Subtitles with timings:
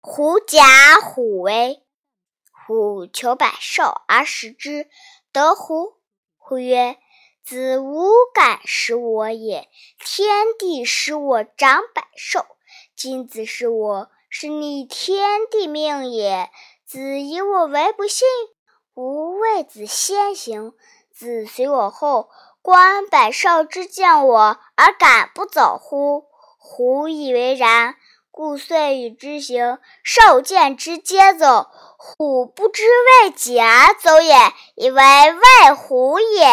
[0.00, 0.62] 狐假
[1.02, 1.82] 虎威。
[2.66, 4.88] 虎求百兽而食之，
[5.32, 5.94] 得乎？
[6.36, 6.96] 虎曰
[7.44, 9.68] ：“子无敢食我也。
[9.98, 12.44] 天地使我长百兽，
[12.94, 16.50] 今子食我，是逆天地命也。
[16.84, 18.26] 子以我为不信，
[18.94, 20.72] 吾为子先行。
[21.12, 22.30] 子随我后，
[22.62, 26.26] 观百兽之见我而敢不走乎？”
[26.58, 27.94] 虎以为然，
[28.36, 29.78] 故遂与之行。
[30.02, 31.70] 受见之，皆走。
[31.96, 34.34] 虎不知为己而走也，
[34.74, 36.46] 以为为虎也。